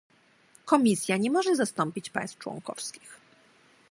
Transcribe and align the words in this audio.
Komisja 0.65 1.17
nie 1.17 1.31
może 1.31 1.55
zastąpić 1.55 2.09
państw 2.09 2.37
członkowskich 2.37 3.19